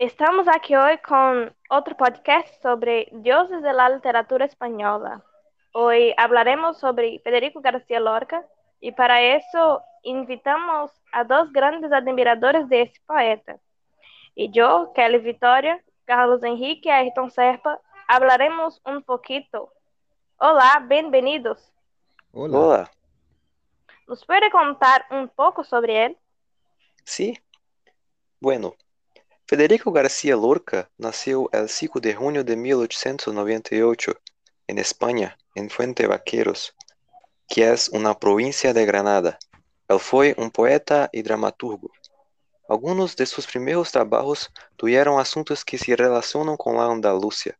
[0.00, 5.22] Estamos aqui hoje com outro podcast sobre dioses da literatura espanhola.
[5.74, 8.42] Hoje falaremos sobre Federico García Lorca
[8.80, 13.60] e para isso invitamos a dois grandes admiradores desse poeta.
[14.34, 17.78] E eu, Kelly Vitória, Carlos Henrique e Ayrton Serpa,
[18.10, 19.68] falaremos um pouquito.
[20.40, 21.60] Olá, bem-vindos.
[22.32, 22.58] Olá.
[22.58, 22.90] Olá.
[24.08, 26.16] ¿Nos pode contar um pouco sobre ele?
[27.04, 27.36] Sí.
[28.40, 28.74] Bueno,
[29.50, 34.12] Federico García Lorca nació el 5 de junio de 1898
[34.68, 36.76] en España, en Fuente Vaqueros,
[37.48, 39.40] que es una provincia de Granada.
[39.88, 41.90] Él fue un poeta y dramaturgo.
[42.68, 47.58] Algunos de sus primeros trabajos tuvieron asuntos que se relacionan con la Andalucía,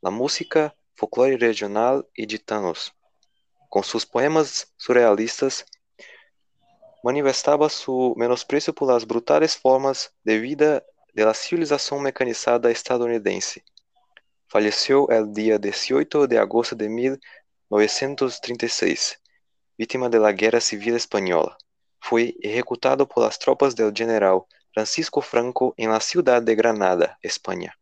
[0.00, 2.94] la música, folclore regional y gitanos.
[3.68, 5.66] Con sus poemas surrealistas,
[7.02, 13.62] manifestaba su menosprecio por las brutales formas de vida de la civilização mecanizada estadunidense.
[14.48, 19.18] Faleceu el dia 18 de agosto de 1936,
[19.78, 21.56] vítima de la Guerra Civil Espanhola.
[22.00, 27.74] Foi executado por tropas del general Francisco Franco en la ciudad de Granada, Espanha.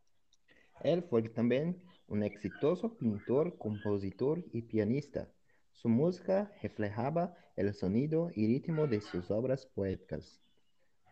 [0.82, 5.28] Él fue también un exitoso pintor, compositor y pianista.
[5.72, 10.40] Su música reflejaba el sonido y ritmo de sus obras poéticas.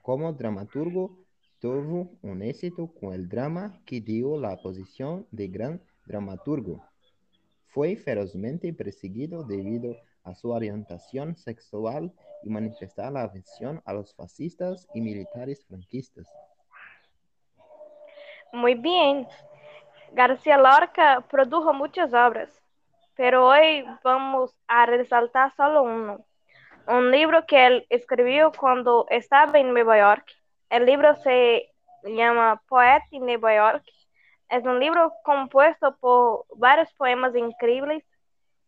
[0.03, 1.28] Como dramaturgo,
[1.61, 6.85] tuvo un éxito con el drama que dio la posición de gran dramaturgo.
[7.67, 13.31] Fue ferozmente perseguido debido a su orientación sexual y manifestar la
[13.85, 16.27] a los fascistas y militares franquistas.
[18.53, 19.27] Muy bien.
[20.13, 22.51] García Lorca produjo muchas obras,
[23.15, 26.25] pero hoy vamos a resaltar solo uno.
[26.87, 30.38] Un libro que él escribió cuando estaba en Nueva York
[30.71, 31.73] El libro se
[32.05, 33.85] llama Poeta en Nueva York.
[34.51, 38.05] Es un libro compuesto por varios poemas increíbles.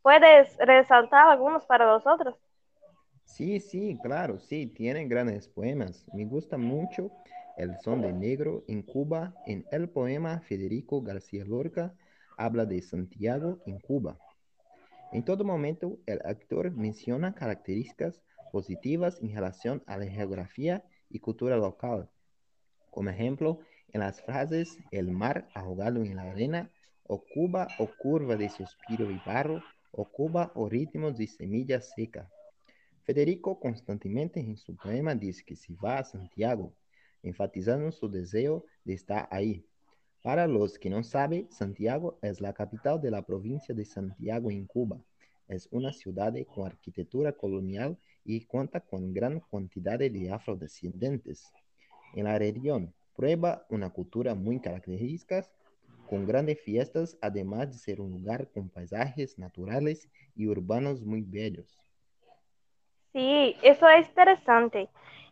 [0.01, 2.37] ¿Puedes resaltar algunos para nosotros?
[3.25, 6.07] Sí, sí, claro, sí, tienen grandes poemas.
[6.15, 7.11] Me gusta mucho
[7.59, 9.35] El son de negro en Cuba.
[9.47, 11.95] En el poema Federico García Lorca
[12.39, 14.17] habla de Santiago en Cuba.
[15.13, 21.57] En todo momento, el actor menciona características positivas en relación a la geografía y cultura
[21.57, 22.09] local.
[22.91, 23.61] Como ejemplo,
[23.93, 26.71] en las frases el mar ahogado en la arena,
[27.05, 32.31] o Cuba o curva de suspiro y barro, o Cuba o ritmos de semilla seca.
[33.03, 36.73] Federico constantemente en su poema dice que se va a Santiago,
[37.23, 39.67] enfatizando su deseo de estar ahí.
[40.23, 44.67] Para los que no saben, Santiago es la capital de la provincia de Santiago en
[44.67, 45.01] Cuba.
[45.49, 51.53] Es una ciudad con arquitectura colonial y cuenta con gran cantidad de afrodescendientes.
[52.15, 55.47] En la región prueba una cultura muy característica,
[56.09, 61.79] con grandes fiestas, además de ser un lugar con paisajes naturales y urbanos muy bellos.
[63.13, 64.89] Sí, eso es interesante.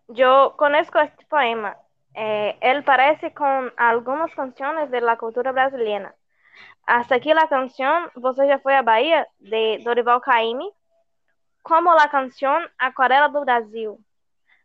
[0.08, 1.76] Yo conozco este poema.
[2.14, 6.14] Eh, él parece con algunas canciones de la cultura brasileña.
[6.86, 10.70] Hasta aquí la canción Você foi à Bahia, de Dorival Caymmi,
[11.62, 13.96] como la canción Acuarela do Brasil.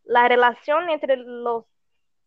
[0.04, 1.66] La relación entre los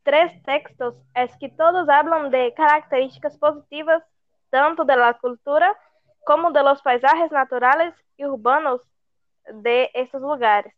[0.03, 4.03] tres textos es que todos hablan de características positivas
[4.51, 5.77] tanto de la cultura
[6.25, 8.81] como de los paisajes naturales y urbanos
[9.53, 10.75] de estos lugares.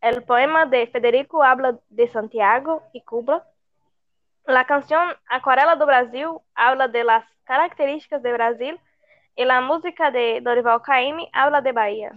[0.00, 3.46] El poema de Federico habla de Santiago y Cuba.
[4.46, 8.80] La canción Acuarela do Brasil habla de las características de Brasil
[9.36, 12.12] y la música de Dorival Caymmi habla de Bahía.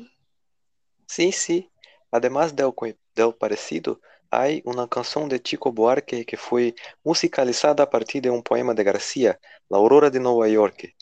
[1.07, 1.69] Sim, sim.
[2.11, 2.71] Además del,
[3.15, 3.99] del parecido,
[4.31, 8.83] hay una canción de Chico Buarque que fue musicalizada a partir de un poema de
[8.83, 9.39] García,
[9.69, 10.95] La Aurora de Nueva York,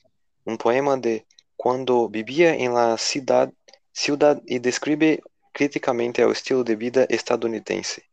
[0.45, 1.25] un poema de
[1.55, 3.51] cuando vivía en la ciudad,
[3.91, 5.21] ciudad y describe
[5.51, 8.03] críticamente el estilo de vida estadounidense.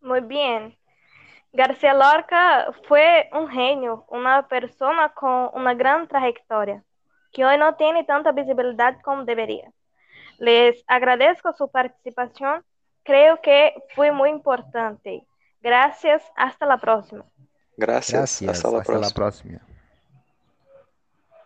[0.00, 0.76] Muy bien.
[1.52, 6.84] García Lorca fue un genio, una persona con una gran trayectoria,
[7.32, 9.72] que hoy no tiene tanta visibilidad como debería.
[10.38, 12.64] Les agradezco su participación.
[13.02, 15.26] Creo que fue muy importante.
[15.60, 16.22] Gracias.
[16.36, 17.24] Hasta la próxima.
[17.76, 18.40] Gracias.
[18.42, 18.56] Gracias.
[18.56, 19.08] Hasta la Hasta próxima.
[19.08, 19.67] la próxima.